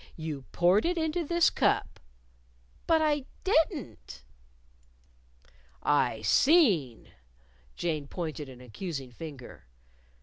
You 0.15 0.45
poured 0.51 0.83
it 0.85 0.97
into 0.97 1.23
this 1.23 1.51
cup." 1.51 1.99
"But 2.87 3.03
I 3.03 3.25
didn't!" 3.43 4.23
"I 5.83 6.23
seen." 6.23 7.11
Jane 7.75 8.07
pointed 8.07 8.49
an 8.49 8.61
accusing 8.61 9.11
finger. 9.11 9.67